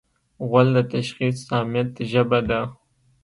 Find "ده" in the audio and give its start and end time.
2.49-2.61